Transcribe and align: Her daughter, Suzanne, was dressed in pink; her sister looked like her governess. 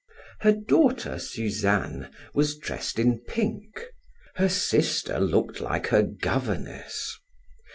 Her 0.39 0.51
daughter, 0.53 1.19
Suzanne, 1.19 2.09
was 2.33 2.57
dressed 2.57 2.97
in 2.97 3.19
pink; 3.19 3.85
her 4.33 4.49
sister 4.49 5.19
looked 5.19 5.59
like 5.61 5.85
her 5.89 6.01
governess. 6.01 7.15